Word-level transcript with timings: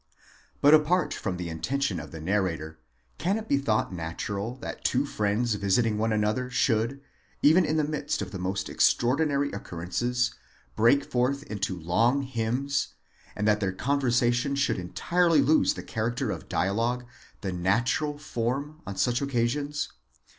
But 0.61 0.73
apart 0.73 1.13
from 1.13 1.37
the 1.37 1.47
intention 1.47 1.99
of 1.99 2.09
the 2.11 2.19
narrator, 2.19 2.79
can 3.19 3.37
it 3.37 3.47
be 3.47 3.57
thought 3.59 3.93
natural 3.93 4.55
that 4.55 4.83
two 4.83 5.05
friends 5.05 5.53
visiting 5.53 5.99
one 5.99 6.11
another 6.11 6.49
should, 6.49 7.01
even 7.43 7.63
in 7.65 7.77
the 7.77 7.83
midst 7.83 8.19
of 8.19 8.31
the 8.31 8.39
most 8.39 8.67
extraordinary 8.67 9.51
occurrences, 9.51 10.33
break 10.75 11.05
forth 11.05 11.43
into 11.43 11.79
long 11.79 12.23
hymns, 12.23 12.95
and 13.35 13.47
that 13.47 13.59
their 13.59 13.71
conversation 13.71 14.55
should 14.55 14.79
entirely 14.79 15.39
lose 15.39 15.75
the 15.75 15.83
character 15.83 16.31
of 16.31 16.49
dialogue, 16.49 17.05
the 17.41 17.51
natural 17.53 18.17
form 18.17 18.81
on 18.87 18.95
such 18.95 19.21
occasions? 19.21 19.89